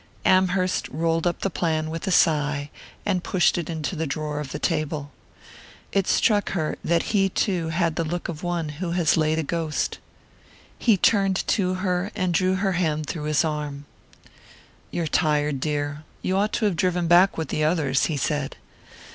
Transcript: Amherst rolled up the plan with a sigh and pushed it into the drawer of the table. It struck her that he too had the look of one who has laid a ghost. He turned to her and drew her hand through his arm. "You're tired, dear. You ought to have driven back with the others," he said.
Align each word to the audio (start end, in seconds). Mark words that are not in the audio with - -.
Amherst 0.25 0.87
rolled 0.87 1.27
up 1.27 1.41
the 1.41 1.51
plan 1.51 1.91
with 1.91 2.07
a 2.07 2.11
sigh 2.11 2.71
and 3.05 3.23
pushed 3.23 3.55
it 3.59 3.69
into 3.69 3.95
the 3.95 4.07
drawer 4.07 4.39
of 4.39 4.51
the 4.51 4.57
table. 4.57 5.11
It 5.91 6.07
struck 6.07 6.53
her 6.53 6.75
that 6.83 7.03
he 7.13 7.29
too 7.29 7.69
had 7.69 7.97
the 7.97 8.03
look 8.03 8.27
of 8.27 8.41
one 8.41 8.69
who 8.69 8.93
has 8.93 9.15
laid 9.15 9.37
a 9.37 9.43
ghost. 9.43 9.99
He 10.79 10.97
turned 10.97 11.45
to 11.49 11.75
her 11.75 12.11
and 12.15 12.33
drew 12.33 12.55
her 12.55 12.71
hand 12.71 13.05
through 13.05 13.25
his 13.25 13.45
arm. 13.45 13.85
"You're 14.89 15.05
tired, 15.05 15.59
dear. 15.59 16.03
You 16.23 16.35
ought 16.35 16.53
to 16.53 16.65
have 16.65 16.75
driven 16.75 17.05
back 17.05 17.37
with 17.37 17.49
the 17.49 17.63
others," 17.63 18.05
he 18.05 18.17
said. 18.17 18.55